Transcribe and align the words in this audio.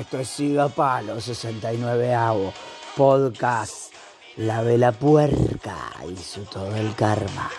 esto 0.00 0.18
es 0.18 0.28
Siga 0.28 0.68
Palo 0.68 1.20
69 1.20 2.14
avo 2.14 2.52
podcast 2.96 3.92
La 4.36 4.62
Vela 4.62 4.92
Puerca 4.92 5.76
su 6.16 6.42
todo 6.44 6.74
el 6.76 6.94
karma. 6.94 7.50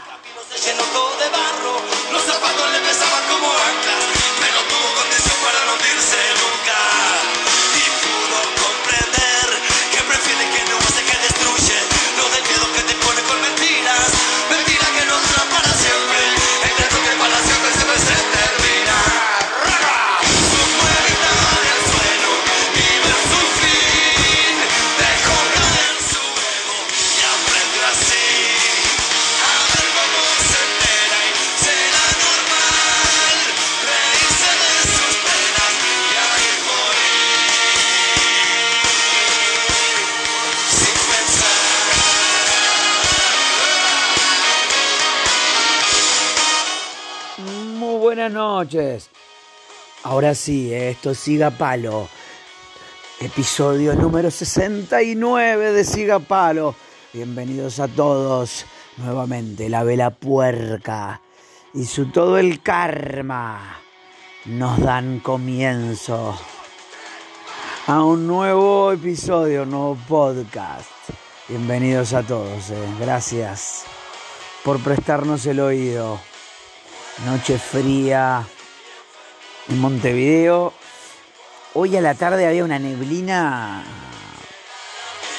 Noches. 48.65 49.11
Ahora 50.03 50.33
sí, 50.33 50.73
esto 50.73 51.11
es 51.11 51.20
Siga 51.20 51.52
Palo. 51.52 52.08
Episodio 53.20 53.93
número 53.93 54.31
69 54.31 55.71
de 55.71 55.83
Siga 55.83 56.17
Palo. 56.17 56.73
Bienvenidos 57.14 57.80
a 57.80 57.87
todos 57.87 58.65
nuevamente. 58.98 59.70
La 59.70 59.83
vela 59.83 60.09
puerca 60.09 61.21
y 61.75 61.86
su 61.86 62.08
todo 62.08 62.39
el 62.39 62.64
karma 62.64 63.77
nos 64.45 64.80
dan 64.80 65.20
comienzo 65.20 66.36
a 67.86 68.04
un 68.04 68.25
nuevo 68.25 68.92
episodio, 68.92 69.61
un 69.64 69.70
nuevo 69.70 69.98
podcast. 70.08 70.89
Bienvenidos 71.48 72.14
a 72.14 72.23
todos. 72.23 72.71
eh. 72.71 72.87
Gracias 72.99 73.83
por 74.64 74.80
prestarnos 74.80 75.45
el 75.45 75.59
oído. 75.59 76.20
Noche 77.25 77.58
fría 77.58 78.45
en 79.70 79.80
Montevideo. 79.80 80.73
Hoy 81.73 81.98
a 81.98 82.02
la 82.02 82.15
tarde 82.15 82.48
había 82.48 82.64
una 82.64 82.80
neblina 82.80 83.83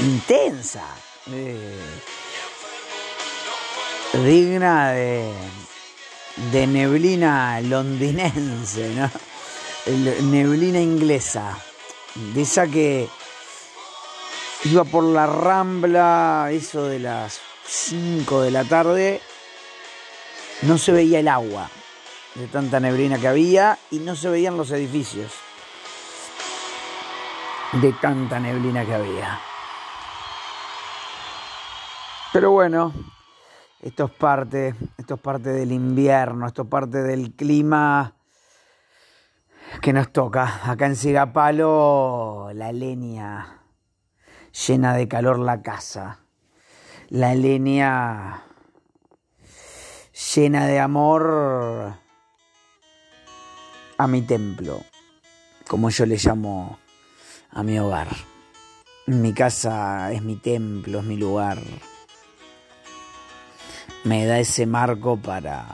intensa, 0.00 0.84
eh, 1.32 1.80
digna 4.24 4.90
de, 4.90 5.32
de 6.52 6.66
neblina 6.66 7.60
londinense, 7.62 8.90
¿no? 8.90 9.10
Neblina 10.30 10.80
inglesa, 10.80 11.56
de 12.34 12.42
esa 12.42 12.66
que 12.66 13.08
iba 14.64 14.84
por 14.84 15.04
la 15.04 15.26
rambla, 15.26 16.48
eso 16.50 16.86
de 16.86 16.98
las 16.98 17.40
5 17.66 18.42
de 18.42 18.50
la 18.50 18.64
tarde, 18.64 19.20
no 20.62 20.76
se 20.76 20.92
veía 20.92 21.20
el 21.20 21.28
agua 21.28 21.70
de 22.38 22.46
tanta 22.48 22.80
neblina 22.80 23.18
que 23.18 23.28
había 23.28 23.78
y 23.90 23.98
no 23.98 24.14
se 24.14 24.28
veían 24.28 24.56
los 24.56 24.70
edificios 24.70 25.32
de 27.72 27.92
tanta 27.94 28.38
neblina 28.38 28.84
que 28.84 28.94
había. 28.94 29.40
Pero 32.32 32.50
bueno, 32.50 32.92
esto 33.80 34.04
es 34.04 34.10
parte, 34.10 34.74
esto 34.98 35.14
es 35.14 35.20
parte 35.20 35.50
del 35.50 35.72
invierno, 35.72 36.46
esto 36.46 36.62
es 36.62 36.68
parte 36.68 37.02
del 37.02 37.34
clima 37.34 38.14
que 39.80 39.92
nos 39.92 40.12
toca. 40.12 40.70
Acá 40.70 40.86
en 40.86 40.96
Sigapalo, 40.96 42.50
la 42.52 42.72
leña 42.72 43.62
llena 44.66 44.94
de 44.94 45.08
calor 45.08 45.38
la 45.38 45.62
casa. 45.62 46.20
La 47.08 47.34
leña 47.34 48.42
llena 50.34 50.66
de 50.66 50.80
amor 50.80 52.05
a 53.98 54.06
mi 54.06 54.22
templo, 54.22 54.84
como 55.66 55.90
yo 55.90 56.06
le 56.06 56.16
llamo 56.16 56.78
a 57.50 57.62
mi 57.62 57.78
hogar. 57.78 58.08
Mi 59.06 59.32
casa 59.32 60.12
es 60.12 60.22
mi 60.22 60.36
templo, 60.36 60.98
es 60.98 61.04
mi 61.04 61.16
lugar. 61.16 61.62
Me 64.04 64.26
da 64.26 64.38
ese 64.38 64.66
marco 64.66 65.16
para 65.16 65.66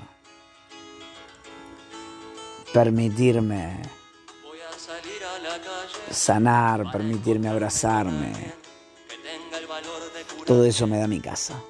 permitirme 2.72 3.83
sanar, 6.10 6.91
permitirme 6.93 7.49
abrazarme. 7.49 8.33
Todo 10.47 10.65
eso 10.65 10.87
me 10.87 10.99
da 10.99 11.06
mi 11.06 11.21
casa. 11.21 11.60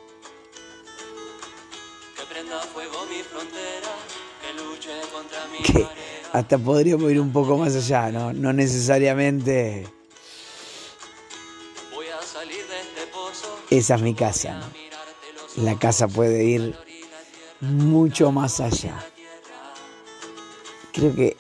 que 2.17 2.23
prenda 2.27 2.61
fuego 2.61 3.07
mi 3.07 3.23
frontera, 3.23 3.95
que 4.41 4.53
luche 4.55 5.01
contra 5.13 5.47
mi. 5.47 6.11
Hasta 6.33 6.59
podríamos 6.59 7.11
ir 7.11 7.21
un 7.21 7.33
poco 7.33 7.59
más 7.59 7.77
allá, 7.77 8.11
¿no? 8.11 8.33
No 8.33 8.53
necesariamente 8.53 9.83
este 9.83 9.93
esa 13.71 13.95
es 13.95 14.03
mi 14.03 14.15
casa, 14.15 14.59
¿no? 14.59 14.67
La 15.63 15.79
casa 15.79 16.09
puede 16.09 16.45
ir 16.45 16.75
mucho 17.61 18.33
más 18.33 18.61
allá. 18.61 18.99
Creo 20.93 21.15
que 21.15 21.37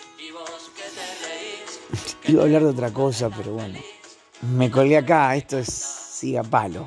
iba 2.28 2.42
a 2.42 2.44
hablar 2.44 2.62
de 2.62 2.68
otra 2.68 2.92
cosa, 2.92 3.30
pero 3.30 3.52
bueno. 3.52 3.78
Me 4.42 4.70
colgué 4.70 4.98
acá, 4.98 5.34
esto 5.36 5.58
es 5.58 5.68
siga 5.68 6.42
palo. 6.42 6.86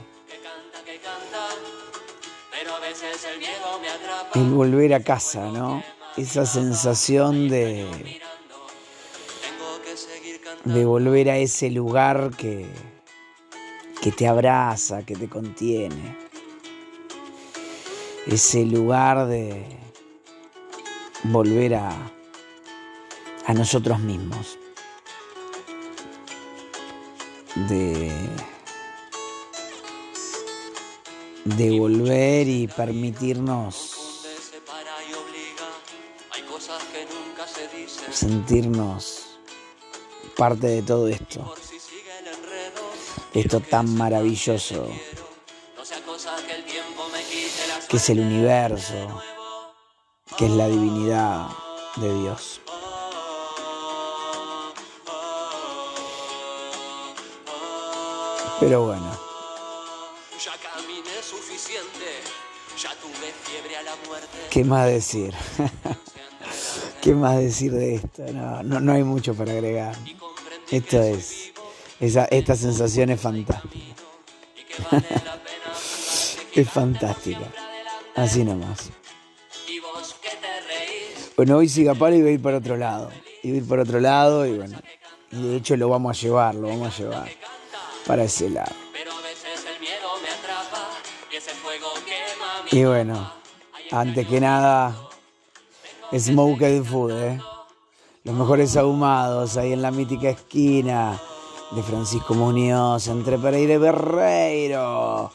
El 4.34 4.50
volver 4.50 4.94
a 4.94 5.04
casa, 5.04 5.52
¿no? 5.52 5.94
Esa 6.17 6.45
sensación 6.45 7.50
de, 7.50 8.21
de 10.63 10.85
volver 10.85 11.29
a 11.29 11.38
ese 11.38 11.69
lugar 11.69 12.31
que, 12.38 12.65
que 14.01 14.13
te 14.13 14.25
abraza, 14.25 15.06
que 15.06 15.15
te 15.15 15.27
contiene. 15.27 16.17
Ese 18.25 18.65
lugar 18.65 19.27
de 19.27 19.65
volver 21.23 21.75
a, 21.75 21.91
a 23.45 23.53
nosotros 23.53 24.00
mismos. 24.00 24.57
De, 27.68 28.11
de 31.44 31.79
volver 31.79 32.47
y 32.47 32.68
permitirnos 32.68 33.94
sentirnos 38.15 39.25
parte 40.38 40.67
de 40.67 40.81
todo 40.81 41.07
esto. 41.07 41.53
Esto 43.33 43.59
tan 43.59 43.94
maravilloso 43.95 44.88
que 47.89 47.97
es 47.97 48.09
el 48.09 48.21
universo, 48.21 49.21
que 50.38 50.45
es 50.45 50.51
la 50.51 50.67
divinidad 50.67 51.50
de 51.97 52.21
Dios. 52.21 52.62
Pero 58.61 58.85
bueno, 58.85 59.11
Ya 60.44 61.21
suficiente. 61.21 62.21
Ya 62.81 62.94
tuve 62.95 63.31
fiebre 63.44 63.77
a 63.77 63.83
la 63.83 63.95
muerte. 64.07 64.38
¿qué 64.50 64.63
más 64.63 64.88
decir? 64.88 65.33
¿Qué 67.06 67.13
más 67.13 67.38
decir 67.38 67.72
de 67.72 67.94
esto? 67.94 68.24
No, 68.34 68.63
no, 68.63 68.92
hay 68.92 69.04
mucho 69.04 69.36
para 69.36 69.52
agregar. 69.52 69.96
Esto 70.72 71.00
es, 71.04 71.54
esa, 72.00 72.25
esta 72.25 72.56
sensación 72.56 73.12
es 73.12 73.22
fantástica. 73.22 73.96
Es 76.56 76.69
fantástica. 76.69 77.52
Así 78.16 78.44
nomás. 78.44 78.90
Bueno, 81.36 81.57
hoy 81.57 81.72
y 81.75 81.84
voy 81.84 82.07
a 82.07 82.31
ir 82.31 82.42
para 82.42 82.57
otro 82.57 82.75
lado. 82.75 83.12
Voy 83.44 83.54
a 83.54 83.56
ir 83.57 83.68
para 83.68 83.84
otro 83.84 84.00
lado 84.00 84.46
y 84.48 84.57
bueno. 84.57 84.80
Y 85.31 85.50
de 85.50 85.57
hecho 85.57 85.78
lo 85.78 85.90
vamos 85.90 86.18
a 86.18 86.19
llevar, 86.19 86.56
lo 86.56 86.69
vamos 86.69 86.96
a 86.96 86.98
llevar 86.98 87.30
para 88.07 88.24
ese 88.24 88.50
lado. 88.50 88.74
Y 92.72 92.84
bueno, 92.86 93.31
antes 93.92 94.28
que 94.28 94.40
nada, 94.40 94.96
Smoked 96.13 96.84
Food, 96.84 97.12
¿eh? 97.12 97.42
los 98.24 98.36
mejores 98.36 98.78
ahumados 98.78 99.57
ahí 99.57 99.74
en 99.74 99.81
la 99.81 99.92
mítica 99.92 100.30
esquina 100.30 101.19
de 101.72 101.84
Francisco 101.84 102.34
Muñoz, 102.34 103.07
entre 103.07 103.38
Pereira 103.38 103.74
y 103.74 103.78
Berreiro. 103.78 105.31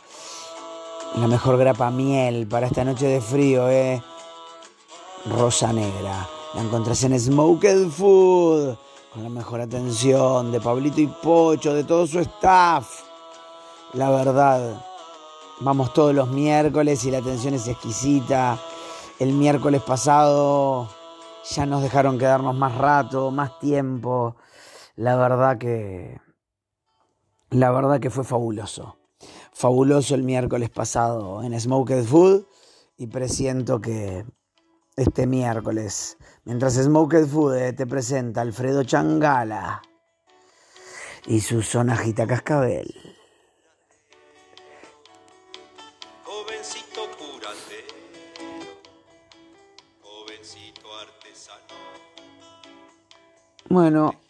La 1.16 1.26
mejor 1.26 1.58
grapa 1.58 1.90
miel 1.90 2.46
para 2.46 2.66
esta 2.68 2.84
noche 2.84 3.06
de 3.06 3.20
frío, 3.20 3.68
¿eh? 3.68 4.02
Rosa 5.26 5.72
Negra. 5.72 6.28
La 6.54 6.62
encontrás 6.62 7.02
en 7.04 7.18
Smoked 7.18 7.88
Food, 7.90 8.76
con 9.12 9.22
la 9.22 9.28
mejor 9.28 9.60
atención 9.60 10.50
de 10.50 10.60
Pablito 10.60 11.00
y 11.00 11.08
Pocho, 11.08 11.74
de 11.74 11.84
todo 11.84 12.06
su 12.06 12.20
staff. 12.20 13.02
La 13.92 14.10
verdad, 14.10 14.80
vamos 15.60 15.92
todos 15.92 16.14
los 16.14 16.28
miércoles 16.28 17.04
y 17.04 17.10
la 17.10 17.18
atención 17.18 17.54
es 17.54 17.66
exquisita. 17.66 18.58
El 19.20 19.34
miércoles 19.34 19.82
pasado 19.82 20.88
ya 21.50 21.66
nos 21.66 21.82
dejaron 21.82 22.18
quedarnos 22.18 22.56
más 22.56 22.78
rato, 22.78 23.30
más 23.30 23.58
tiempo. 23.58 24.36
La 24.96 25.14
verdad 25.16 25.58
que. 25.58 26.18
La 27.50 27.70
verdad 27.70 28.00
que 28.00 28.08
fue 28.08 28.24
fabuloso. 28.24 28.96
Fabuloso 29.52 30.14
el 30.14 30.22
miércoles 30.22 30.70
pasado 30.70 31.42
en 31.42 31.60
Smoked 31.60 32.02
Food 32.04 32.46
y 32.96 33.08
presiento 33.08 33.78
que 33.82 34.24
este 34.96 35.26
miércoles, 35.26 36.16
mientras 36.44 36.76
Smoked 36.76 37.26
Food 37.26 37.56
eh, 37.56 37.72
te 37.74 37.86
presenta 37.86 38.40
Alfredo 38.40 38.84
Changala 38.84 39.82
y 41.26 41.40
su 41.40 41.60
sonajita 41.60 42.26
cascabel. 42.26 43.09
Bueno, 53.72 54.20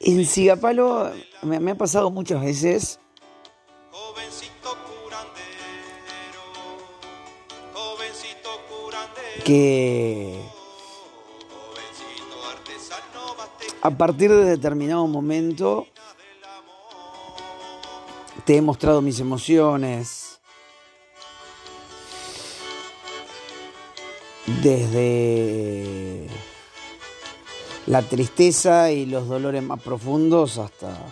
en 0.00 0.26
Cigapalo 0.26 1.12
me, 1.42 1.60
me 1.60 1.70
ha 1.70 1.74
pasado 1.76 2.10
muchas 2.10 2.42
veces 2.42 2.98
que 9.44 10.42
a 13.80 13.90
partir 13.90 14.32
de 14.32 14.46
determinado 14.46 15.06
momento 15.06 15.86
te 18.44 18.56
he 18.56 18.60
mostrado 18.60 19.00
mis 19.00 19.20
emociones. 19.20 20.25
Desde 24.66 26.26
la 27.86 28.02
tristeza 28.02 28.90
y 28.90 29.06
los 29.06 29.28
dolores 29.28 29.62
más 29.62 29.80
profundos 29.80 30.58
hasta 30.58 31.06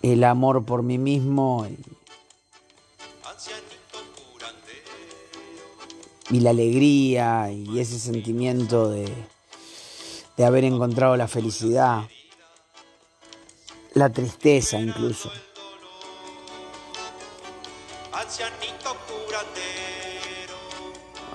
el 0.00 0.24
amor 0.24 0.64
por 0.64 0.82
mí 0.82 0.96
mismo 0.96 1.68
y, 6.30 6.40
la 6.40 6.48
alegría 6.48 7.52
y 7.52 7.78
ese 7.78 7.98
sentimiento 7.98 8.88
de, 8.88 9.12
de 10.38 10.44
haber 10.46 10.64
encontrado 10.64 11.14
la 11.18 11.28
felicidad, 11.28 12.08
la 13.92 14.08
tristeza 14.08 14.80
incluso. 14.80 15.30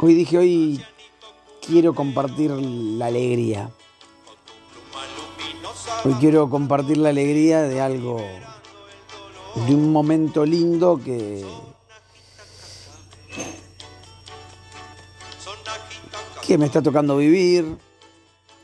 Hoy 0.03 0.15
dije, 0.15 0.36
hoy 0.39 0.83
quiero 1.63 1.94
compartir 1.94 2.50
la 2.50 3.06
alegría. 3.06 3.69
Hoy 6.03 6.13
quiero 6.19 6.50
compartir 6.50 6.98
la 6.98 7.09
alegría 7.09 7.62
de 7.62 7.81
algo, 7.81 8.18
de 9.68 9.75
un 9.75 9.92
momento 9.92 10.44
lindo 10.44 11.00
que, 11.06 11.45
que 16.47 16.57
me 16.57 16.66
está 16.66 16.81
tocando 16.81 17.18
vivir, 17.18 17.78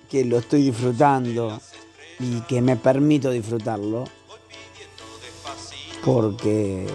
que 0.09 0.25
lo 0.25 0.39
estoy 0.39 0.63
disfrutando 0.63 1.61
y 2.19 2.41
que 2.41 2.61
me 2.63 2.77
permito 2.77 3.29
disfrutarlo 3.29 4.05
porque, 6.03 6.87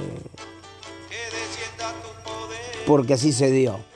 porque 2.88 3.14
así 3.14 3.32
se 3.32 3.52
dio. 3.52 3.91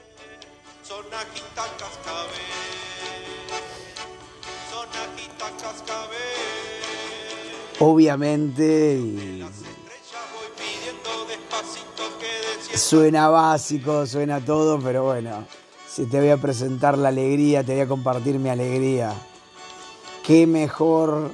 Obviamente, 7.79 9.45
suena 12.75 13.29
básico, 13.29 14.07
suena 14.07 14.41
todo, 14.41 14.81
pero 14.81 15.05
bueno, 15.05 15.45
si 15.87 16.07
te 16.07 16.21
voy 16.21 16.31
a 16.31 16.37
presentar 16.39 16.97
la 16.97 17.09
alegría, 17.09 17.63
te 17.63 17.73
voy 17.73 17.83
a 17.83 17.87
compartir 17.87 18.39
mi 18.39 18.49
alegría. 18.49 19.13
Qué 20.25 20.47
mejor 20.47 21.31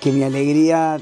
que 0.00 0.10
mi 0.10 0.24
alegría 0.24 1.00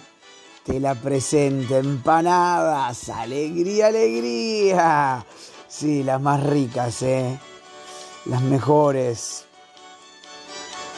te 0.64 0.78
la 0.78 0.95
presente. 0.95 1.78
Empanadas, 1.78 3.09
alegría, 3.09 3.87
alegría. 3.87 5.25
Sí, 5.69 6.02
las 6.02 6.21
más 6.21 6.42
ricas, 6.45 7.02
¿eh? 7.02 7.38
Las 8.26 8.42
mejores. 8.42 9.47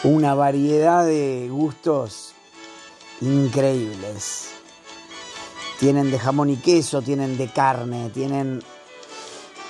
Una 0.04 0.34
variedad 0.34 1.06
de 1.06 1.48
gustos 1.48 2.32
increíbles. 3.20 4.50
Tienen 5.78 6.10
de 6.10 6.18
jamón 6.18 6.50
y 6.50 6.56
queso, 6.56 7.02
tienen 7.02 7.38
de 7.38 7.48
carne, 7.48 8.10
tienen 8.10 8.62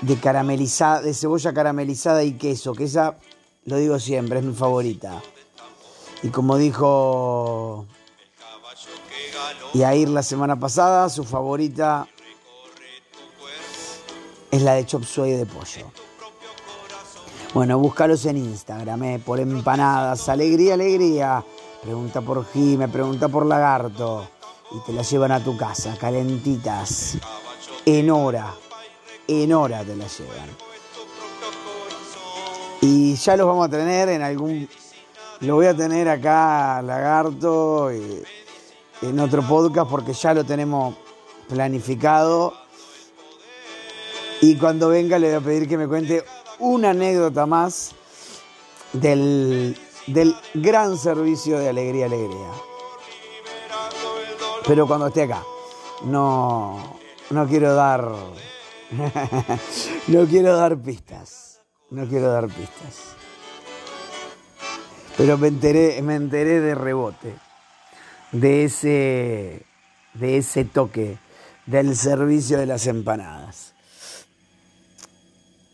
de 0.01 0.17
caramelizada, 0.17 1.03
de 1.03 1.13
cebolla 1.13 1.53
caramelizada 1.53 2.25
y 2.25 2.33
queso, 2.33 2.75
que 2.75 2.85
esa, 2.85 3.17
lo 3.67 3.77
digo 3.77 3.99
siempre, 3.99 4.39
es 4.39 4.45
mi 4.45 4.55
favorita. 4.55 5.23
Y 6.23 6.29
como 6.29 6.57
dijo 6.57 7.87
Yair 9.75 10.09
la 10.09 10.23
semana 10.23 10.59
pasada, 10.59 11.09
su 11.09 11.25
favorita 11.25 12.07
es 14.51 14.63
la 14.63 14.75
de 14.75 14.87
chop 14.87 15.05
suey 15.05 15.33
de 15.33 15.47
pollo. 15.47 15.91
Bueno, 17.55 17.79
búscalos 17.79 18.25
en 18.25 18.39
Instagram, 18.39 19.03
eh, 19.03 19.23
por 19.23 19.39
empanadas, 19.39 20.27
alegría, 20.31 20.73
alegría. 20.73 21.45
Pregunta 21.83 22.23
por 22.23 22.47
Jime, 22.51 22.89
pregunta 22.89 23.29
por 23.29 23.45
Lagarto. 23.45 24.27
Y 24.71 24.81
te 24.87 24.95
las 24.95 25.11
llevan 25.11 25.33
a 25.33 25.45
tu 25.45 25.55
casa, 25.55 25.95
calentitas. 26.01 27.19
En 27.85 28.11
hora, 28.11 28.55
en 29.29 29.53
hora 29.53 29.85
te 29.85 29.95
las 29.95 30.19
llevan. 30.19 30.49
Y 32.81 33.17
ya 33.17 33.37
los 33.37 33.47
vamos 33.47 33.67
a 33.67 33.71
tener 33.71 34.09
en 34.09 34.23
algún... 34.23 34.67
Lo 35.41 35.57
voy 35.57 35.67
a 35.67 35.77
tener 35.77 36.09
acá, 36.09 36.81
Lagarto, 36.81 37.93
y 37.93 38.23
en 39.03 39.21
otro 39.21 39.43
podcast 39.43 39.91
porque 39.91 40.15
ya 40.15 40.33
lo 40.33 40.45
tenemos 40.45 40.95
planificado. 41.51 42.55
Y 44.41 44.57
cuando 44.57 44.89
venga 44.89 45.19
le 45.19 45.27
voy 45.27 45.37
a 45.37 45.41
pedir 45.41 45.69
que 45.69 45.77
me 45.77 45.87
cuente 45.87 46.25
una 46.63 46.91
anécdota 46.91 47.45
más 47.45 47.93
del, 48.93 49.77
del 50.07 50.37
gran 50.55 50.97
servicio 50.97 51.59
de 51.59 51.69
Alegría 51.69 52.07
Alegría. 52.07 52.51
Pero 54.65 54.87
cuando 54.87 55.09
esté 55.09 55.23
acá, 55.23 55.43
no, 56.05 56.99
no 57.31 57.49
quiero 57.49 57.75
dar, 57.75 58.09
no 60.07 60.27
quiero 60.27 60.57
dar 60.57 60.79
pistas, 60.79 61.61
no 61.91 62.07
quiero 62.07 62.31
dar 62.31 62.47
pistas. 62.47 63.17
Pero 65.17 65.37
me 65.39 65.49
enteré, 65.49 66.01
me 66.01 66.15
enteré 66.15 66.61
de 66.61 66.77
rebote 66.77 67.35
de 68.31 68.65
ese, 68.65 69.67
de 70.15 70.37
ese 70.37 70.65
toque 70.65 71.19
del 71.67 71.97
servicio 71.97 72.57
de 72.59 72.67
las 72.67 72.87
empanadas. 72.87 73.75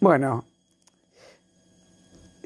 Bueno, 0.01 0.45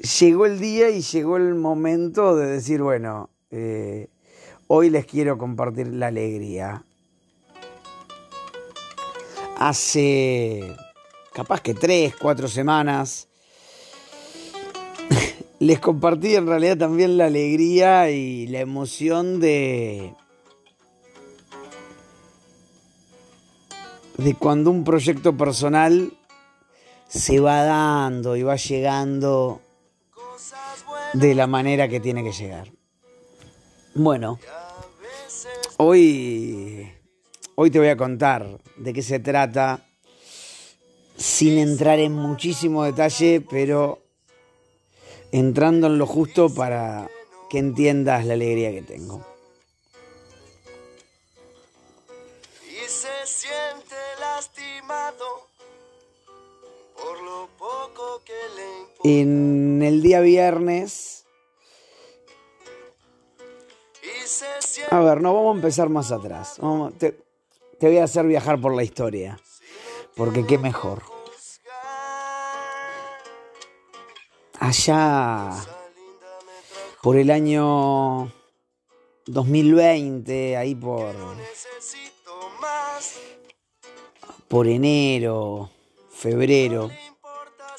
llegó 0.03 0.45
el 0.45 0.59
día 0.59 0.89
y 0.89 1.01
llegó 1.01 1.37
el 1.37 1.55
momento 1.55 2.35
de 2.35 2.47
decir, 2.47 2.81
bueno, 2.81 3.29
eh, 3.51 4.09
hoy 4.67 4.89
les 4.89 5.05
quiero 5.05 5.37
compartir 5.37 5.87
la 5.87 6.07
alegría. 6.07 6.83
Hace 9.57 10.75
capaz 11.31 11.61
que 11.61 11.73
tres, 11.73 12.15
cuatro 12.19 12.47
semanas 12.47 13.29
les 15.59 15.79
compartí 15.79 16.35
en 16.35 16.47
realidad 16.47 16.77
también 16.77 17.17
la 17.17 17.25
alegría 17.25 18.09
y 18.09 18.47
la 18.47 18.59
emoción 18.59 19.39
de 19.39 20.13
de 24.17 24.35
cuando 24.35 24.69
un 24.69 24.83
proyecto 24.83 25.35
personal 25.35 26.13
se 27.07 27.39
va 27.39 27.63
dando 27.63 28.35
y 28.35 28.43
va 28.43 28.55
llegando 28.57 29.62
de 31.13 31.35
la 31.35 31.47
manera 31.47 31.87
que 31.87 31.99
tiene 31.99 32.23
que 32.23 32.31
llegar. 32.31 32.71
Bueno, 33.95 34.39
hoy, 35.77 36.91
hoy 37.55 37.71
te 37.71 37.79
voy 37.79 37.89
a 37.89 37.97
contar 37.97 38.59
de 38.77 38.93
qué 38.93 39.01
se 39.01 39.19
trata 39.19 39.85
sin 41.15 41.57
entrar 41.57 41.99
en 41.99 42.13
muchísimo 42.13 42.83
detalle, 42.83 43.41
pero 43.49 44.03
entrando 45.31 45.87
en 45.87 45.97
lo 45.97 46.07
justo 46.07 46.53
para 46.53 47.09
que 47.49 47.59
entiendas 47.59 48.25
la 48.25 48.33
alegría 48.33 48.71
que 48.71 48.81
tengo. 48.81 49.33
y 52.83 52.89
se 52.89 53.25
siente 53.25 53.95
lastimado 54.19 55.47
por 56.95 57.21
lo 57.21 57.47
poco 57.57 58.21
que 58.25 58.33
le. 58.55 59.19
En 59.21 59.81
el 59.83 60.01
día 60.01 60.21
viernes, 60.21 61.02
a 64.93 64.99
ver, 64.99 65.21
no 65.21 65.33
vamos 65.33 65.53
a 65.53 65.57
empezar 65.57 65.89
más 65.89 66.11
atrás. 66.11 66.57
Vamos- 66.59 66.93
te, 66.97 67.17
te 67.79 67.87
voy 67.87 67.97
a 67.97 68.03
hacer 68.03 68.27
viajar 68.27 68.61
por 68.61 68.75
la 68.75 68.83
historia, 68.83 69.39
porque 70.15 70.45
qué 70.45 70.57
mejor. 70.59 71.01
Allá 74.59 75.49
por 77.01 77.17
el 77.17 77.31
año 77.31 78.31
2020, 79.25 80.55
ahí 80.55 80.75
por, 80.75 81.13
por 84.47 84.67
enero, 84.67 85.71
febrero, 86.11 86.87
No 86.87 86.93
importa 87.07 87.75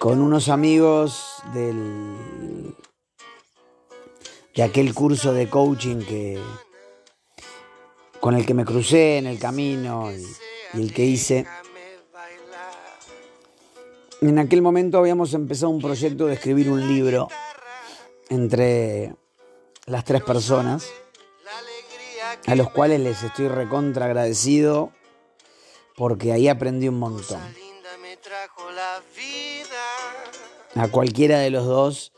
con 0.00 0.20
unos 0.20 0.48
amigos 0.48 1.42
del 1.52 2.74
de 4.54 4.62
aquel 4.62 4.94
curso 4.94 5.32
de 5.32 5.48
coaching 5.48 5.98
que 5.98 6.40
con 8.20 8.34
el 8.34 8.44
que 8.44 8.54
me 8.54 8.64
crucé 8.64 9.18
en 9.18 9.26
el 9.26 9.38
camino 9.38 10.10
y, 10.12 10.24
y 10.74 10.82
el 10.82 10.92
que 10.92 11.04
hice. 11.04 11.46
En 14.20 14.38
aquel 14.38 14.62
momento 14.62 14.98
habíamos 14.98 15.32
empezado 15.34 15.70
un 15.70 15.80
proyecto 15.80 16.26
de 16.26 16.34
escribir 16.34 16.70
un 16.70 16.86
libro 16.88 17.28
entre 18.28 19.14
las 19.86 20.04
tres 20.04 20.22
personas, 20.22 20.90
a 22.46 22.54
los 22.56 22.70
cuales 22.70 23.00
les 23.00 23.22
estoy 23.22 23.48
recontra 23.48 24.06
agradecido 24.06 24.92
porque 25.96 26.32
ahí 26.32 26.48
aprendí 26.48 26.88
un 26.88 26.98
montón. 26.98 27.40
A 30.74 30.88
cualquiera 30.88 31.38
de 31.38 31.50
los 31.50 31.64
dos 31.64 32.12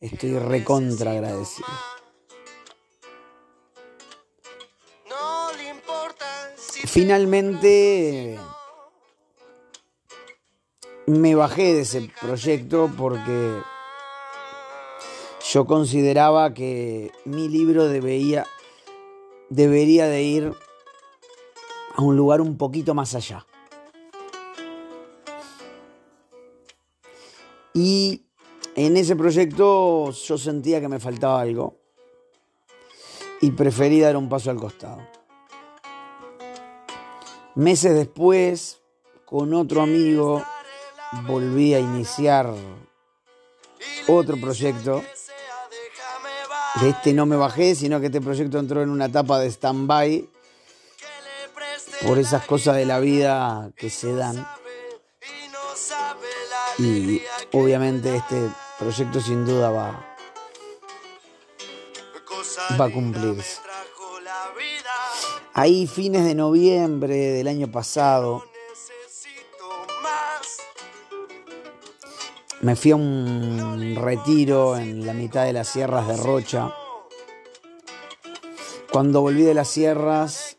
estoy 0.00 0.38
recontra 0.38 1.12
agradecido. 1.12 1.68
Finalmente 6.86 8.38
me 11.06 11.34
bajé 11.34 11.74
de 11.74 11.80
ese 11.82 12.10
proyecto 12.20 12.90
porque 12.96 13.60
yo 15.52 15.66
consideraba 15.66 16.54
que 16.54 17.12
mi 17.24 17.48
libro 17.48 17.86
debería, 17.86 18.46
debería 19.50 20.06
de 20.06 20.22
ir 20.22 20.54
a 21.94 22.02
un 22.02 22.16
lugar 22.16 22.40
un 22.40 22.56
poquito 22.56 22.94
más 22.94 23.14
allá. 23.14 23.46
Y 27.76 28.24
en 28.74 28.96
ese 28.96 29.16
proyecto 29.16 30.10
yo 30.10 30.38
sentía 30.38 30.80
que 30.80 30.88
me 30.88 30.98
faltaba 30.98 31.42
algo 31.42 31.76
y 33.42 33.50
preferí 33.50 34.00
dar 34.00 34.16
un 34.16 34.30
paso 34.30 34.50
al 34.50 34.56
costado. 34.56 35.06
Meses 37.54 37.94
después, 37.94 38.80
con 39.26 39.52
otro 39.52 39.82
amigo, 39.82 40.42
volví 41.26 41.74
a 41.74 41.78
iniciar 41.78 42.50
otro 44.08 44.40
proyecto. 44.40 45.02
De 46.80 46.88
este 46.88 47.12
no 47.12 47.26
me 47.26 47.36
bajé, 47.36 47.74
sino 47.74 48.00
que 48.00 48.06
este 48.06 48.22
proyecto 48.22 48.58
entró 48.58 48.82
en 48.82 48.88
una 48.88 49.04
etapa 49.04 49.38
de 49.38 49.48
stand-by 49.50 50.26
por 52.06 52.18
esas 52.18 52.46
cosas 52.46 52.76
de 52.76 52.86
la 52.86 53.00
vida 53.00 53.70
que 53.76 53.90
se 53.90 54.14
dan. 54.14 54.46
y 56.78 57.22
obviamente 57.52 58.16
este 58.16 58.50
proyecto 58.78 59.20
sin 59.20 59.44
duda 59.44 59.70
va, 59.70 60.16
va 62.78 62.84
a 62.84 62.90
cumplirse. 62.90 63.60
Ahí 65.54 65.86
fines 65.86 66.24
de 66.24 66.34
noviembre 66.34 67.16
del 67.16 67.48
año 67.48 67.70
pasado 67.70 68.44
me 72.60 72.76
fui 72.76 72.90
a 72.90 72.96
un 72.96 73.96
retiro 73.96 74.76
en 74.76 75.06
la 75.06 75.12
mitad 75.12 75.44
de 75.44 75.52
las 75.52 75.68
sierras 75.68 76.08
de 76.08 76.16
Rocha. 76.16 76.74
Cuando 78.90 79.20
volví 79.20 79.42
de 79.42 79.54
las 79.54 79.68
sierras, 79.68 80.56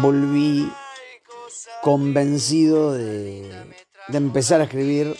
volví 0.00 0.70
convencido 1.82 2.92
de, 2.92 3.85
de 4.08 4.18
empezar 4.18 4.60
a 4.60 4.64
escribir 4.64 5.16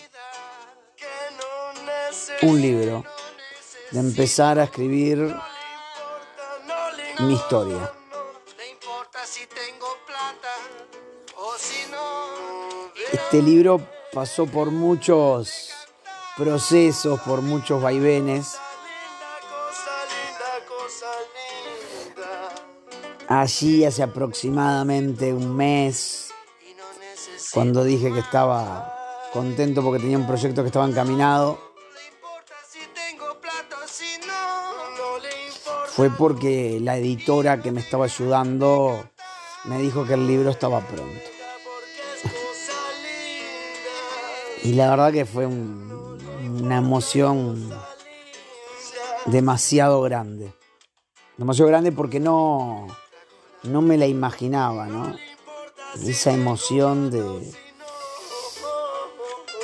un 2.41 2.61
libro, 2.61 3.03
de 3.91 3.99
empezar 3.99 4.59
a 4.59 4.65
escribir 4.65 5.35
mi 7.19 7.33
historia. 7.33 7.91
Este 13.11 13.41
libro 13.41 13.81
pasó 14.13 14.45
por 14.45 14.71
muchos 14.71 15.71
procesos, 16.37 17.19
por 17.21 17.41
muchos 17.41 17.81
vaivenes. 17.81 18.57
Allí 23.27 23.83
hace 23.83 24.03
aproximadamente 24.03 25.33
un 25.33 25.55
mes. 25.55 26.26
Cuando 27.57 27.83
dije 27.83 28.13
que 28.13 28.19
estaba 28.19 28.93
contento 29.33 29.81
porque 29.83 29.99
tenía 29.99 30.17
un 30.17 30.27
proyecto 30.27 30.61
que 30.61 30.67
estaba 30.67 30.85
encaminado, 30.87 31.59
fue 35.87 36.09
porque 36.11 36.79
la 36.81 36.97
editora 36.97 37.61
que 37.61 37.71
me 37.71 37.79
estaba 37.81 38.05
ayudando 38.05 39.09
me 39.65 39.79
dijo 39.79 40.05
que 40.05 40.13
el 40.13 40.27
libro 40.27 40.51
estaba 40.51 40.81
pronto. 40.81 41.19
Y 44.63 44.73
la 44.73 44.89
verdad 44.89 45.11
que 45.11 45.25
fue 45.25 45.45
un- 45.45 46.19
una 46.61 46.77
emoción 46.77 47.69
demasiado 49.25 50.01
grande. 50.01 50.53
Demasiado 51.37 51.69
grande 51.69 51.91
porque 51.91 52.19
no, 52.19 52.87
no 53.63 53.81
me 53.81 53.97
la 53.97 54.05
imaginaba, 54.07 54.85
¿no? 54.87 55.15
Esa 56.05 56.33
emoción 56.33 57.09
de, 57.11 57.21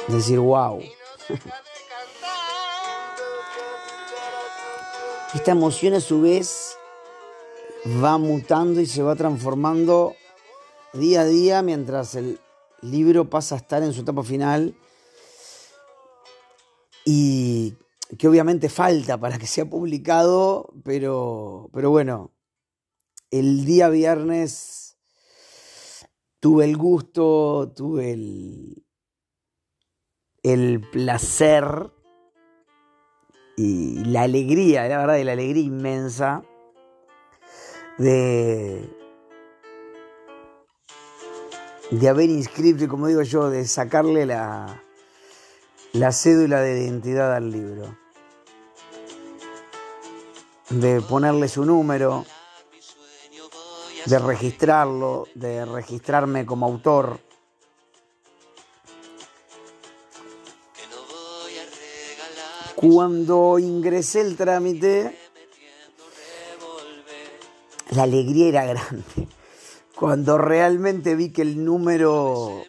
de 0.08 0.16
decir, 0.16 0.40
wow. 0.40 0.82
Esta 5.34 5.52
emoción 5.52 5.94
a 5.96 6.00
su 6.00 6.22
vez 6.22 6.78
va 8.04 8.18
mutando 8.18 8.80
y 8.80 8.86
se 8.86 9.02
va 9.02 9.16
transformando 9.16 10.16
día 10.94 11.22
a 11.22 11.26
día 11.26 11.62
mientras 11.62 12.16
el 12.16 12.40
libro 12.82 13.30
pasa 13.30 13.56
a 13.56 13.58
estar 13.58 13.82
en 13.82 13.94
su 13.94 14.02
etapa 14.02 14.24
final 14.24 14.76
y 17.06 17.74
que 18.18 18.28
obviamente 18.28 18.70
falta 18.70 19.18
para 19.18 19.40
que 19.40 19.48
sea 19.48 19.66
publicado, 19.66 20.72
pero, 20.84 21.70
pero 21.74 21.90
bueno, 21.90 22.32
el 23.32 23.66
día 23.66 23.90
viernes 23.90 24.83
tuve 26.44 26.66
el 26.66 26.76
gusto, 26.76 27.72
tuve 27.74 28.12
el, 28.12 28.86
el 30.44 30.82
placer 30.92 31.90
y 33.56 34.04
la 34.04 34.24
alegría, 34.24 34.86
la 34.90 34.98
verdad, 34.98 35.16
y 35.20 35.24
la 35.24 35.32
alegría 35.32 35.64
inmensa 35.64 36.44
de, 37.98 38.90
de 41.92 42.10
haber 42.10 42.30
inscrito, 42.30 42.90
como 42.90 43.08
digo 43.08 43.22
yo, 43.22 43.50
de 43.50 43.66
sacarle 43.66 44.26
la, 44.26 44.84
la 45.94 46.12
cédula 46.12 46.60
de 46.60 46.84
identidad 46.84 47.34
al 47.34 47.52
libro, 47.52 47.98
de 50.72 51.00
ponerle 51.00 51.48
su 51.48 51.64
número, 51.64 52.26
de 54.06 54.20
registrarlo, 54.20 55.28
de 55.36 55.66
registrarme 55.66 56.46
como 56.46 56.66
autor. 56.66 57.20
Cuando 62.76 63.60
ingresé 63.60 64.22
el 64.22 64.36
trámite, 64.36 65.18
la 67.92 68.04
alegría 68.04 68.50
era 68.50 68.66
grande. 68.66 69.28
Cuando 69.96 70.38
realmente 70.38 71.16
vi 71.16 71.32
que 71.32 71.44
el 71.44 71.64
número 71.64 72.64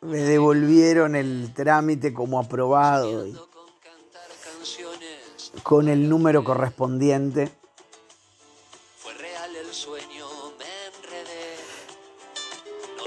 me 0.00 0.18
devolvieron 0.18 1.14
el 1.14 1.52
trámite 1.54 2.12
como 2.12 2.40
aprobado 2.40 3.26
y 3.26 3.36
con 5.62 5.88
el 5.88 6.08
número 6.08 6.42
correspondiente, 6.42 7.52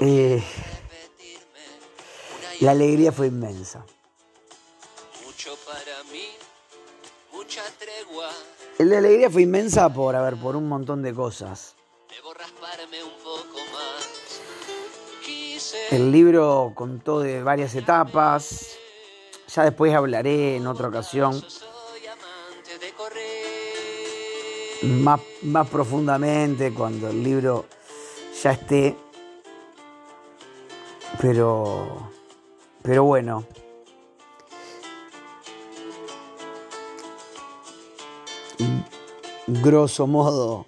eh, 0.00 0.42
la 2.60 2.70
alegría 2.72 3.12
fue 3.12 3.28
inmensa. 3.28 3.84
mucho 5.24 5.56
para 5.66 6.02
mí, 6.12 6.26
mucha 7.32 7.62
tregua. 7.78 8.30
La 8.78 8.98
alegría 8.98 9.30
fue 9.30 9.42
inmensa 9.42 9.92
por, 9.92 10.14
a 10.16 10.22
ver, 10.22 10.36
por 10.36 10.56
un 10.56 10.68
montón 10.68 11.02
de 11.02 11.14
cosas. 11.14 11.74
Debo 12.10 12.34
rasparme 12.34 13.02
un 13.02 13.16
poco 13.22 13.58
más. 13.72 14.40
Quise 15.24 15.94
El 15.94 16.12
libro 16.12 16.72
contó 16.74 17.20
de 17.20 17.42
varias 17.42 17.74
etapas. 17.74 18.76
Ya 19.54 19.64
después 19.64 19.94
hablaré 19.94 20.56
en 20.56 20.66
otra 20.66 20.88
ocasión 20.88 21.42
más, 24.82 25.20
más 25.42 25.68
profundamente 25.68 26.72
cuando 26.72 27.08
el 27.08 27.22
libro 27.22 27.66
ya 28.42 28.52
esté. 28.52 28.96
Pero, 31.20 32.10
pero 32.82 33.04
bueno. 33.04 33.44
Grosso 39.46 40.06
modo. 40.06 40.66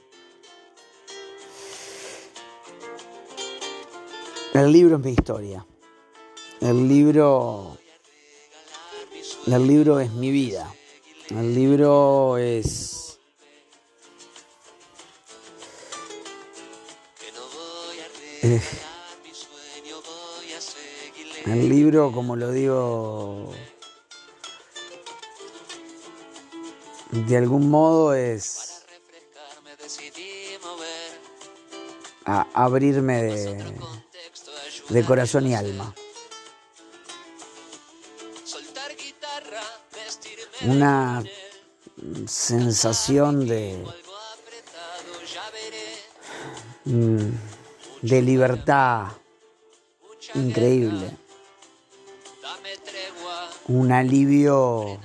El 4.55 4.72
libro 4.72 4.96
es 4.96 5.03
mi 5.03 5.11
historia. 5.12 5.66
El 6.61 6.88
libro. 6.88 7.79
El 9.46 9.66
libro 9.66 10.01
es 10.01 10.11
mi 10.12 10.31
vida. 10.31 10.74
El 11.31 11.55
libro 11.55 12.38
es. 12.38 13.18
El 21.52 21.68
libro, 21.68 22.12
como 22.12 22.37
lo 22.37 22.50
digo. 22.50 23.52
De 27.11 27.37
algún 27.37 27.70
modo 27.70 28.14
es 28.14 28.84
abrirme 32.52 33.22
de, 33.22 33.74
de 34.90 35.04
corazón 35.04 35.46
y 35.46 35.54
alma. 35.54 35.94
Una 40.62 41.22
sensación 42.26 43.46
de, 43.46 43.84
mm, 46.84 47.30
de 48.02 48.22
libertad 48.22 49.12
increíble. 50.34 51.16
Un 53.68 53.92
alivio 53.92 54.98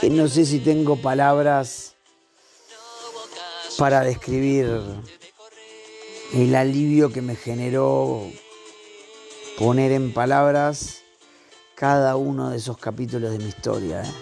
que 0.00 0.10
no 0.10 0.28
sé 0.28 0.44
si 0.44 0.60
tengo 0.60 0.96
palabras 0.96 1.94
para 3.78 4.02
describir 4.02 4.82
el 6.34 6.54
alivio 6.54 7.12
que 7.12 7.22
me 7.22 7.36
generó 7.36 8.22
poner 9.58 9.92
en 9.92 10.12
palabras 10.12 11.02
cada 11.74 12.16
uno 12.16 12.50
de 12.50 12.56
esos 12.56 12.76
capítulos 12.78 13.30
de 13.30 13.38
mi 13.38 13.46
historia. 13.46 14.02
¿eh? 14.02 14.12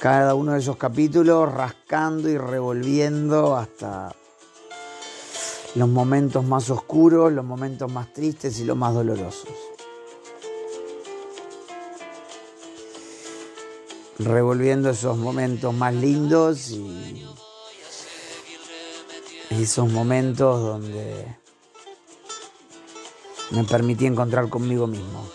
Cada 0.00 0.34
uno 0.34 0.52
de 0.52 0.60
esos 0.60 0.76
capítulos 0.76 1.52
rascando 1.52 2.28
y 2.28 2.38
revolviendo 2.38 3.56
hasta 3.56 4.14
los 5.74 5.88
momentos 5.88 6.44
más 6.44 6.70
oscuros, 6.70 7.32
los 7.32 7.44
momentos 7.44 7.90
más 7.90 8.12
tristes 8.12 8.60
y 8.60 8.64
los 8.64 8.76
más 8.76 8.94
dolorosos. 8.94 9.48
Revolviendo 14.18 14.90
esos 14.90 15.16
momentos 15.16 15.74
más 15.74 15.92
lindos 15.92 16.70
y 16.70 17.26
esos 19.50 19.90
momentos 19.90 20.62
donde 20.62 21.36
me 23.50 23.64
permití 23.64 24.06
encontrar 24.06 24.48
conmigo 24.48 24.86
mismo, 24.86 25.28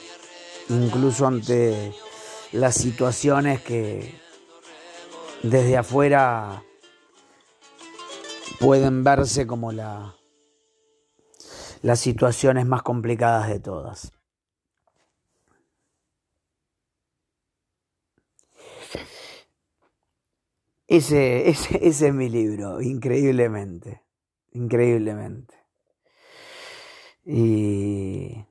incluso 0.70 1.28
ante 1.28 1.94
las 2.54 2.76
situaciones 2.76 3.62
que 3.62 4.18
desde 5.44 5.78
afuera 5.78 6.64
pueden 8.60 9.04
verse 9.04 9.46
como 9.46 9.72
la, 9.72 10.16
las 11.82 12.00
situaciones 12.00 12.66
más 12.66 12.82
complicadas 12.82 13.50
de 13.50 13.60
todas. 13.60 14.14
Ese, 20.88 21.50
es 21.50 22.02
mi 22.14 22.30
libro, 22.30 22.82
increíblemente, 22.82 24.04
increíblemente. 24.54 25.54
Y, 27.24 28.44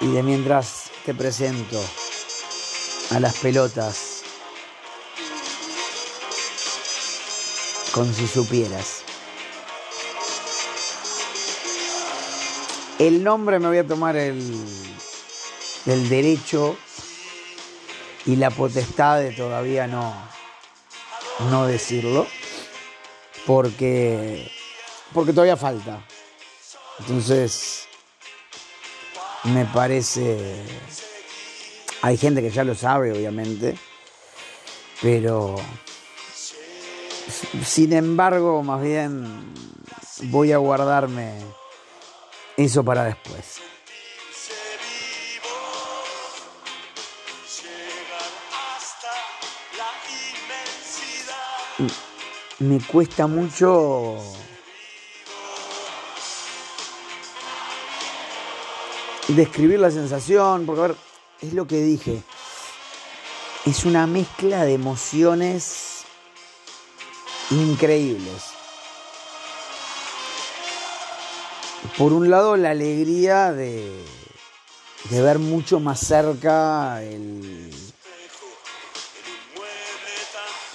y 0.00 0.12
de 0.12 0.22
mientras 0.24 0.90
te 1.06 1.14
presento 1.14 1.78
a 3.12 3.20
las 3.20 3.38
pelotas 3.38 4.17
con 7.92 8.12
si 8.14 8.26
supieras. 8.26 9.02
El 12.98 13.22
nombre 13.22 13.58
me 13.58 13.68
voy 13.68 13.78
a 13.78 13.86
tomar 13.86 14.16
el, 14.16 14.42
el 15.86 16.08
derecho 16.08 16.76
y 18.26 18.36
la 18.36 18.50
potestad 18.50 19.20
de 19.20 19.32
todavía 19.32 19.86
no, 19.86 20.14
no 21.50 21.66
decirlo, 21.66 22.26
porque, 23.46 24.50
porque 25.14 25.32
todavía 25.32 25.56
falta. 25.56 26.04
Entonces, 26.98 27.86
me 29.44 29.64
parece, 29.64 30.62
hay 32.02 32.16
gente 32.16 32.42
que 32.42 32.50
ya 32.50 32.64
lo 32.64 32.74
sabe, 32.74 33.12
obviamente, 33.12 33.78
pero, 35.00 35.54
sin 37.64 37.92
embargo, 37.92 38.62
más 38.62 38.82
bien 38.82 39.52
voy 40.24 40.52
a 40.52 40.58
guardarme 40.58 41.34
eso 42.56 42.84
para 42.84 43.04
después. 43.04 43.60
me 52.60 52.80
cuesta 52.80 53.28
mucho 53.28 54.16
describir 59.28 59.78
la 59.78 59.90
sensación, 59.90 60.66
porque 60.66 60.80
a 60.80 60.86
ver, 60.88 60.96
es 61.40 61.52
lo 61.52 61.66
que 61.66 61.80
dije, 61.80 62.22
es 63.64 63.84
una 63.84 64.06
mezcla 64.06 64.64
de 64.64 64.74
emociones 64.74 65.87
increíbles. 67.50 68.42
Por 71.96 72.12
un 72.12 72.30
lado, 72.30 72.56
la 72.56 72.70
alegría 72.70 73.52
de, 73.52 74.04
de 75.10 75.22
ver 75.22 75.38
mucho 75.38 75.80
más 75.80 76.00
cerca 76.00 77.02
el, 77.02 77.72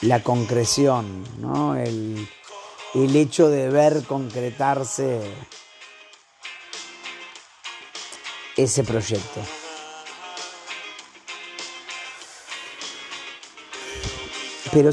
la 0.02 0.22
concreción, 0.24 1.24
¿no? 1.40 1.76
El, 1.76 2.28
el 2.94 3.16
hecho 3.16 3.50
de 3.50 3.70
ver 3.70 4.04
concretarse 4.04 5.22
ese 8.58 8.84
proyecto. 8.84 9.42
Pero 14.72 14.92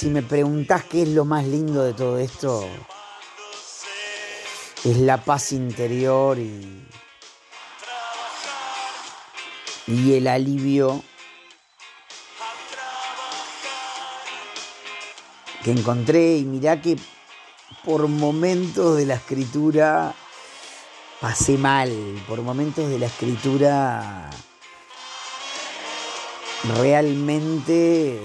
si 0.00 0.08
me 0.08 0.22
preguntás 0.22 0.84
qué 0.84 1.02
es 1.02 1.08
lo 1.08 1.26
más 1.26 1.44
lindo 1.44 1.82
de 1.82 1.92
todo 1.92 2.16
esto, 2.16 2.66
es 4.82 4.96
la 4.96 5.22
paz 5.22 5.52
interior 5.52 6.38
y, 6.38 6.86
y 9.86 10.14
el 10.14 10.26
alivio 10.26 11.02
que 15.62 15.72
encontré. 15.72 16.38
Y 16.38 16.44
mirá 16.44 16.80
que 16.80 16.96
por 17.84 18.08
momentos 18.08 18.96
de 18.96 19.04
la 19.04 19.16
escritura 19.16 20.14
pasé 21.20 21.58
mal, 21.58 21.92
por 22.26 22.40
momentos 22.40 22.88
de 22.88 22.98
la 22.98 23.04
escritura 23.04 24.30
realmente 26.78 28.18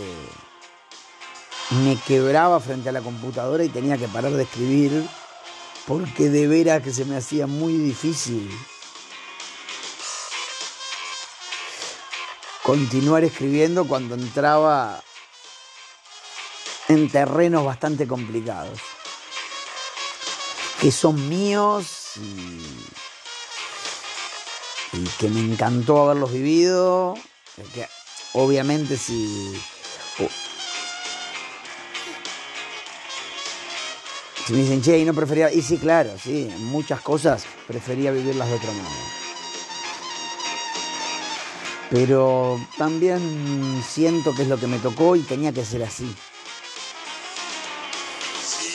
me 1.83 1.97
quebraba 1.97 2.59
frente 2.59 2.89
a 2.89 2.91
la 2.91 3.01
computadora 3.01 3.63
y 3.63 3.69
tenía 3.69 3.97
que 3.97 4.07
parar 4.07 4.31
de 4.31 4.43
escribir 4.43 5.07
porque 5.87 6.29
de 6.29 6.47
veras 6.47 6.81
que 6.81 6.93
se 6.93 7.05
me 7.05 7.17
hacía 7.17 7.47
muy 7.47 7.73
difícil 7.73 8.49
continuar 12.63 13.23
escribiendo 13.23 13.87
cuando 13.87 14.15
entraba 14.15 15.03
en 16.87 17.09
terrenos 17.09 17.63
bastante 17.63 18.07
complicados, 18.07 18.79
que 20.81 20.91
son 20.91 21.29
míos 21.29 22.13
y, 22.17 22.59
que 25.19 25.29
me 25.29 25.41
encantó 25.41 26.03
haberlos 26.03 26.31
vivido, 26.31 27.15
obviamente 28.33 28.97
si... 28.97 29.61
Si 34.45 34.53
me 34.53 34.59
dicen, 34.59 34.81
che, 34.81 34.99
y 34.99 35.05
no 35.05 35.13
prefería... 35.13 35.51
Y 35.51 35.63
sí, 35.63 35.79
claro, 35.79 36.11
sí, 36.21 36.53
muchas 36.59 37.01
cosas 37.01 37.45
prefería 37.65 38.11
vivirlas 38.11 38.47
de 38.47 38.53
otro 38.53 38.71
modo. 38.73 38.89
Pero 41.89 42.59
también 42.77 43.83
siento 43.87 44.35
que 44.35 44.43
es 44.43 44.47
lo 44.47 44.59
que 44.59 44.67
me 44.67 44.77
tocó 44.77 45.15
y 45.15 45.21
tenía 45.21 45.51
que 45.51 45.65
ser 45.65 45.81
así. 45.81 46.15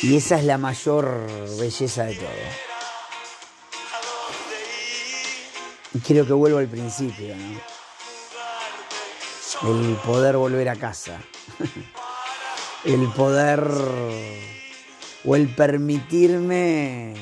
Y 0.02 0.16
esa 0.16 0.38
es 0.38 0.44
la 0.44 0.58
mayor 0.58 1.28
belleza 1.58 2.04
de 2.04 2.14
todo. 2.16 2.28
Y 5.94 6.00
quiero 6.00 6.26
que 6.26 6.32
vuelva 6.32 6.58
al 6.58 6.68
principio, 6.68 7.36
¿no? 7.36 7.60
El 9.70 9.94
poder 9.98 10.36
volver 10.36 10.68
a 10.68 10.76
casa. 10.76 11.20
El 12.84 13.06
poder 13.12 13.60
o 15.24 15.36
el 15.36 15.48
permitirme 15.54 17.14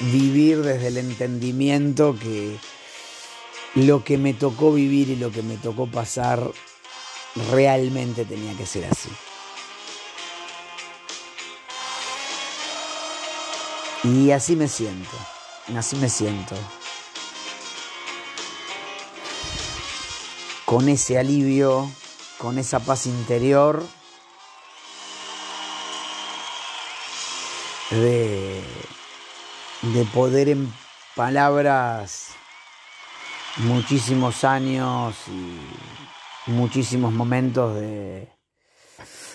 vivir 0.00 0.62
desde 0.62 0.88
el 0.88 0.98
entendimiento 0.98 2.16
que 2.18 2.56
lo 3.74 4.04
que 4.04 4.18
me 4.18 4.34
tocó 4.34 4.72
vivir 4.72 5.10
y 5.10 5.16
lo 5.16 5.30
que 5.30 5.42
me 5.42 5.56
tocó 5.56 5.86
pasar 5.86 6.50
realmente 7.50 8.24
tenía 8.24 8.56
que 8.56 8.66
ser 8.66 8.84
así. 8.86 9.10
Y 14.04 14.30
así 14.32 14.54
me 14.54 14.68
siento, 14.68 15.16
así 15.76 15.96
me 15.96 16.08
siento. 16.08 16.54
Con 20.66 20.88
ese 20.88 21.18
alivio, 21.18 21.90
con 22.38 22.58
esa 22.58 22.80
paz 22.80 23.06
interior 23.06 23.82
de, 27.94 28.62
de 29.82 30.04
poder 30.06 30.48
en 30.48 30.72
palabras 31.14 32.34
muchísimos 33.58 34.44
años 34.44 35.16
y 35.28 36.50
muchísimos 36.50 37.12
momentos 37.12 37.74
de, 37.76 38.28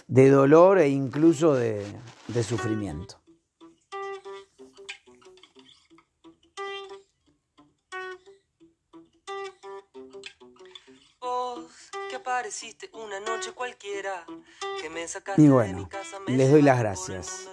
de 0.07 0.29
dolor 0.29 0.79
e 0.79 0.89
incluso 0.89 1.53
de, 1.53 1.85
de 2.27 2.43
sufrimiento. 2.43 3.19
una 12.93 13.19
noche 13.19 13.51
cualquiera 13.51 14.25
y 15.37 15.47
bueno, 15.47 15.89
les 16.27 16.51
doy 16.51 16.61
las 16.61 16.79
gracias. 16.79 17.49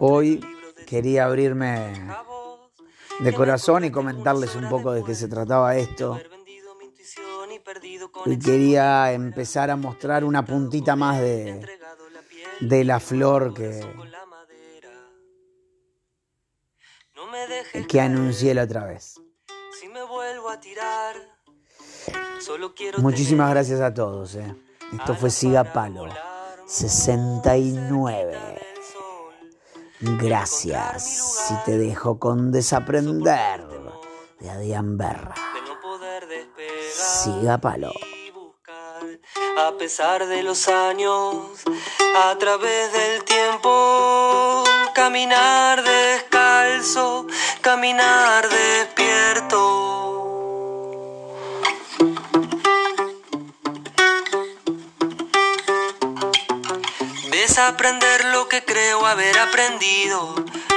Hoy 0.00 0.40
quería 0.86 1.26
abrirme 1.26 1.94
de 3.20 3.34
corazón 3.34 3.84
y 3.84 3.90
comentarles 3.90 4.56
un 4.56 4.68
poco 4.70 4.92
de 4.92 5.04
qué 5.04 5.14
se 5.14 5.28
trataba 5.28 5.76
esto. 5.76 6.18
Y 8.24 8.38
quería 8.38 9.12
empezar 9.12 9.70
a 9.70 9.76
mostrar 9.76 10.24
una 10.24 10.44
puntita 10.44 10.96
más 10.96 11.20
de, 11.20 11.66
de 12.60 12.84
la 12.84 12.98
flor 12.98 13.52
que, 13.52 13.86
que 17.86 18.00
anuncié 18.00 18.54
la 18.54 18.62
otra 18.62 18.86
vez. 18.86 19.20
Muchísimas 22.96 23.50
gracias 23.50 23.82
a 23.82 23.92
todos. 23.92 24.34
Eh. 24.34 24.56
Esto 24.94 25.14
fue 25.14 25.30
Siga 25.30 25.72
Palo 25.72 26.06
69. 26.66 28.69
Gracias. 30.00 31.46
Si 31.46 31.54
te 31.66 31.76
dejo 31.76 32.18
con 32.18 32.52
desaprender 32.52 33.66
de 34.38 34.50
Adrián 34.50 34.96
Berra. 34.96 35.34
Siga 36.90 37.58
Palo. 37.58 37.92
A 39.58 39.72
pesar 39.78 40.26
de 40.26 40.42
los 40.42 40.68
años, 40.68 41.36
a 42.16 42.34
través 42.38 42.92
del 42.92 43.24
tiempo, 43.24 44.64
caminar 44.94 45.82
descalzo, 45.82 47.26
caminar 47.60 48.48
despierto. 48.48 49.99
Aprender 57.68 58.24
lo 58.26 58.48
que 58.48 58.64
creo 58.64 59.06
haber 59.06 59.38
aprendido. 59.38 60.34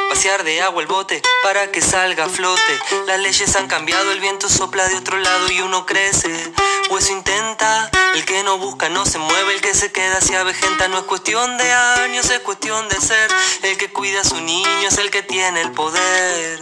Vaciar 0.09 0.43
de 0.43 0.61
agua 0.61 0.81
el 0.81 0.87
bote 0.87 1.21
para 1.43 1.71
que 1.71 1.81
salga 1.81 2.25
a 2.25 2.29
flote. 2.29 2.79
Las 3.07 3.19
leyes 3.19 3.55
han 3.55 3.67
cambiado, 3.67 4.11
el 4.11 4.19
viento 4.19 4.49
sopla 4.49 4.87
de 4.87 4.95
otro 4.95 5.17
lado 5.17 5.51
y 5.51 5.61
uno 5.61 5.85
crece. 5.85 6.53
O 6.89 6.99
intenta, 6.99 7.89
el 8.15 8.25
que 8.25 8.43
no 8.43 8.57
busca 8.57 8.89
no 8.89 9.05
se 9.05 9.17
mueve, 9.17 9.55
el 9.55 9.61
que 9.61 9.73
se 9.73 9.91
queda 9.91 10.21
se 10.21 10.37
avejenta. 10.37 10.87
No 10.87 10.99
es 10.99 11.03
cuestión 11.05 11.57
de 11.57 11.71
años, 11.71 12.29
es 12.29 12.39
cuestión 12.39 12.87
de 12.89 12.99
ser. 13.01 13.31
El 13.63 13.77
que 13.77 13.91
cuida 13.91 14.21
a 14.21 14.23
su 14.23 14.39
niño 14.41 14.87
es 14.87 14.97
el 14.97 15.09
que 15.09 15.23
tiene 15.23 15.61
el 15.61 15.71
poder. 15.71 16.59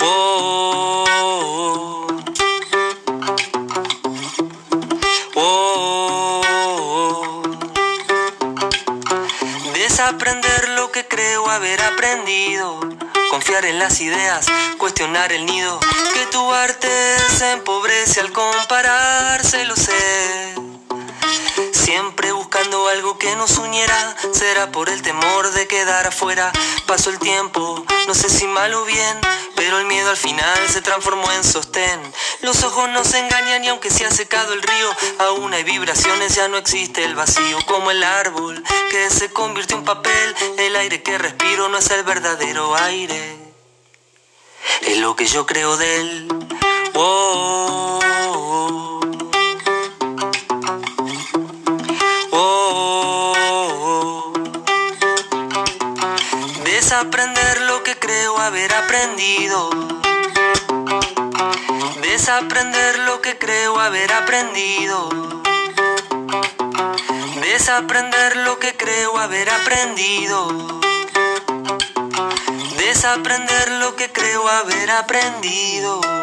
oh. 0.00 1.04
oh, 1.06 2.06
oh. 5.34 6.11
Aprender 10.00 10.70
lo 10.70 10.90
que 10.90 11.06
creo 11.06 11.48
haber 11.50 11.80
aprendido. 11.82 12.80
Confiar 13.30 13.64
en 13.64 13.78
las 13.78 14.00
ideas, 14.00 14.46
cuestionar 14.78 15.32
el 15.32 15.46
nido. 15.46 15.80
Que 16.14 16.26
tu 16.26 16.52
arte 16.52 16.88
se 17.36 17.52
empobrece 17.52 18.20
al 18.20 18.32
compararse, 18.32 19.64
lo 19.64 19.76
sé. 19.76 20.54
Siempre 21.72 22.32
algo 22.72 23.18
que 23.18 23.36
nos 23.36 23.58
uniera, 23.58 24.16
será 24.32 24.72
por 24.72 24.88
el 24.88 25.02
temor 25.02 25.50
de 25.52 25.66
quedar 25.66 26.06
afuera. 26.06 26.50
Pasó 26.86 27.10
el 27.10 27.18
tiempo, 27.18 27.84
no 28.06 28.14
sé 28.14 28.30
si 28.30 28.46
mal 28.46 28.72
o 28.74 28.84
bien, 28.84 29.18
pero 29.56 29.78
el 29.78 29.86
miedo 29.86 30.08
al 30.08 30.16
final 30.16 30.68
se 30.68 30.80
transformó 30.80 31.30
en 31.32 31.44
sostén. 31.44 32.00
Los 32.40 32.62
ojos 32.64 32.88
no 32.88 33.04
se 33.04 33.18
engañan 33.18 33.64
y 33.64 33.68
aunque 33.68 33.90
se 33.90 34.06
ha 34.06 34.10
secado 34.10 34.54
el 34.54 34.62
río, 34.62 34.90
aún 35.18 35.52
hay 35.52 35.64
vibraciones, 35.64 36.34
ya 36.34 36.48
no 36.48 36.56
existe 36.56 37.04
el 37.04 37.14
vacío. 37.14 37.58
Como 37.66 37.90
el 37.90 38.02
árbol 38.02 38.62
que 38.90 39.10
se 39.10 39.30
convirtió 39.32 39.76
en 39.76 39.84
papel, 39.84 40.34
el 40.58 40.76
aire 40.76 41.02
que 41.02 41.18
respiro 41.18 41.68
no 41.68 41.78
es 41.78 41.90
el 41.90 42.04
verdadero 42.04 42.74
aire. 42.76 43.36
Es 44.80 44.96
lo 44.98 45.14
que 45.14 45.26
yo 45.26 45.44
creo 45.44 45.76
de 45.76 46.00
él. 46.00 46.28
Desaprender 57.02 57.62
lo 57.62 57.82
que 57.82 57.98
creo 57.98 58.38
haber 58.38 58.72
aprendido. 58.72 59.70
Desaprender 62.00 63.00
lo 63.00 63.20
que 63.20 63.36
creo 63.38 63.80
haber 63.80 64.12
aprendido. 64.12 65.08
Desaprender 67.40 68.36
lo 68.36 68.60
que 68.60 68.76
creo 68.76 69.18
haber 69.18 69.50
aprendido. 69.50 70.80
Desaprender 72.78 73.72
lo 73.80 73.96
que 73.96 74.12
creo 74.12 74.46
haber 74.48 74.92
aprendido. 74.92 76.21